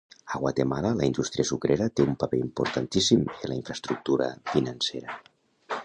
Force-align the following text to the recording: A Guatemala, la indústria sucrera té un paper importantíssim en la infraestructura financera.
A 0.35 0.39
Guatemala, 0.43 0.91
la 1.01 1.05
indústria 1.09 1.45
sucrera 1.49 1.89
té 1.99 2.07
un 2.09 2.17
paper 2.25 2.39
importantíssim 2.45 3.23
en 3.35 3.45
la 3.53 3.59
infraestructura 3.61 4.35
financera. 4.55 5.21